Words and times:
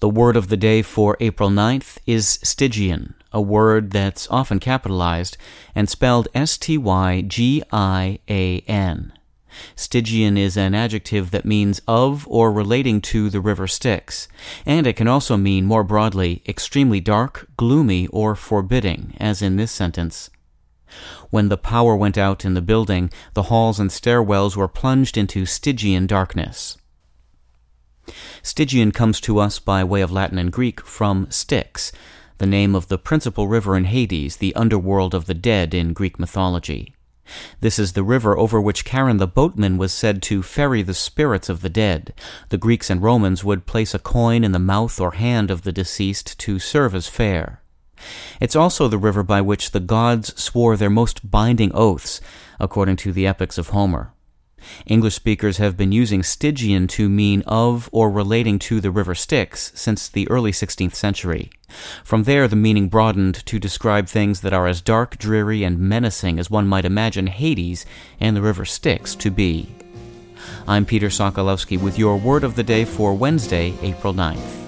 The 0.00 0.08
word 0.08 0.36
of 0.36 0.48
the 0.48 0.56
day 0.56 0.82
for 0.82 1.16
April 1.20 1.50
9th 1.50 1.98
is 2.04 2.40
Stygian, 2.42 3.14
a 3.30 3.40
word 3.40 3.92
that's 3.92 4.28
often 4.28 4.58
capitalized 4.58 5.36
and 5.72 5.88
spelled 5.88 6.26
S 6.34 6.58
T 6.58 6.76
Y 6.76 7.20
G 7.20 7.62
I 7.70 8.18
A 8.28 8.58
N. 8.66 9.12
Stygian 9.76 10.36
is 10.36 10.56
an 10.56 10.74
adjective 10.74 11.30
that 11.30 11.44
means 11.44 11.80
of 11.86 12.26
or 12.28 12.52
relating 12.52 13.00
to 13.02 13.30
the 13.30 13.40
river 13.40 13.66
Styx, 13.66 14.28
and 14.64 14.86
it 14.86 14.96
can 14.96 15.08
also 15.08 15.36
mean 15.36 15.64
more 15.66 15.84
broadly 15.84 16.42
extremely 16.46 17.00
dark, 17.00 17.48
gloomy, 17.56 18.06
or 18.08 18.34
forbidding, 18.34 19.14
as 19.18 19.42
in 19.42 19.56
this 19.56 19.72
sentence. 19.72 20.30
When 21.30 21.48
the 21.48 21.56
power 21.56 21.96
went 21.96 22.18
out 22.18 22.44
in 22.44 22.54
the 22.54 22.60
building, 22.60 23.10
the 23.34 23.44
halls 23.44 23.80
and 23.80 23.90
stairwells 23.90 24.56
were 24.56 24.68
plunged 24.68 25.16
into 25.16 25.46
Stygian 25.46 26.06
darkness. 26.06 26.76
Stygian 28.42 28.92
comes 28.92 29.20
to 29.20 29.38
us 29.38 29.58
by 29.58 29.84
way 29.84 30.02
of 30.02 30.12
Latin 30.12 30.38
and 30.38 30.52
Greek 30.52 30.80
from 30.82 31.30
Styx, 31.30 31.92
the 32.38 32.46
name 32.46 32.74
of 32.74 32.88
the 32.88 32.98
principal 32.98 33.48
river 33.48 33.76
in 33.76 33.84
Hades, 33.84 34.38
the 34.38 34.54
underworld 34.56 35.14
of 35.14 35.26
the 35.26 35.34
dead 35.34 35.72
in 35.72 35.92
Greek 35.92 36.18
mythology. 36.18 36.92
This 37.60 37.78
is 37.78 37.92
the 37.92 38.02
river 38.02 38.36
over 38.36 38.60
which 38.60 38.84
Charon 38.84 39.18
the 39.18 39.26
boatman 39.26 39.78
was 39.78 39.92
said 39.92 40.22
to 40.22 40.42
ferry 40.42 40.82
the 40.82 40.94
spirits 40.94 41.48
of 41.48 41.62
the 41.62 41.68
dead. 41.68 42.12
The 42.48 42.58
Greeks 42.58 42.90
and 42.90 43.02
Romans 43.02 43.44
would 43.44 43.66
place 43.66 43.94
a 43.94 43.98
coin 43.98 44.44
in 44.44 44.52
the 44.52 44.58
mouth 44.58 45.00
or 45.00 45.12
hand 45.12 45.50
of 45.50 45.62
the 45.62 45.72
deceased 45.72 46.38
to 46.40 46.58
serve 46.58 46.94
as 46.94 47.06
fare. 47.06 47.62
It's 48.40 48.56
also 48.56 48.88
the 48.88 48.98
river 48.98 49.22
by 49.22 49.40
which 49.40 49.70
the 49.70 49.80
gods 49.80 50.40
swore 50.40 50.76
their 50.76 50.90
most 50.90 51.30
binding 51.30 51.70
oaths, 51.74 52.20
according 52.58 52.96
to 52.96 53.12
the 53.12 53.26
epics 53.26 53.58
of 53.58 53.68
Homer. 53.68 54.12
English 54.86 55.14
speakers 55.14 55.58
have 55.58 55.76
been 55.76 55.92
using 55.92 56.22
Stygian 56.22 56.86
to 56.88 57.08
mean 57.08 57.42
of 57.46 57.88
or 57.92 58.10
relating 58.10 58.58
to 58.60 58.80
the 58.80 58.90
river 58.90 59.14
Styx 59.14 59.72
since 59.74 60.08
the 60.08 60.28
early 60.28 60.52
16th 60.52 60.94
century. 60.94 61.50
From 62.04 62.24
there, 62.24 62.48
the 62.48 62.56
meaning 62.56 62.88
broadened 62.88 63.46
to 63.46 63.58
describe 63.58 64.06
things 64.06 64.42
that 64.42 64.52
are 64.52 64.66
as 64.66 64.80
dark, 64.80 65.18
dreary, 65.18 65.64
and 65.64 65.78
menacing 65.78 66.38
as 66.38 66.50
one 66.50 66.66
might 66.66 66.84
imagine 66.84 67.28
Hades 67.28 67.86
and 68.20 68.36
the 68.36 68.42
river 68.42 68.64
Styx 68.64 69.14
to 69.16 69.30
be. 69.30 69.68
I'm 70.66 70.84
Peter 70.84 71.08
Sokolowski 71.08 71.80
with 71.80 71.98
your 71.98 72.16
word 72.16 72.44
of 72.44 72.56
the 72.56 72.62
day 72.62 72.84
for 72.84 73.14
Wednesday, 73.14 73.74
April 73.82 74.12
9th. 74.12 74.58